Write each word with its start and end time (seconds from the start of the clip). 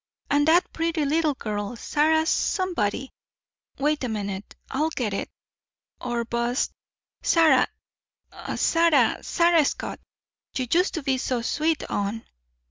And 0.31 0.47
that 0.47 0.73
pretty 0.73 1.05
little 1.05 1.35
girl, 1.35 1.75
Sarah 1.75 2.25
somebody 2.25 3.13
wait 3.77 4.03
a 4.03 4.09
minute, 4.09 4.55
I'll 4.71 4.89
get 4.89 5.13
it 5.13 5.29
or 5.99 6.25
bust 6.25 6.71
Sarah 7.21 7.67
Sarah 8.55 9.19
Sarah 9.21 9.63
Scott, 9.63 9.99
you 10.57 10.65
used 10.73 10.95
to 10.95 11.03
be 11.03 11.19
so 11.19 11.43
sweet 11.43 11.87
on? 11.87 12.25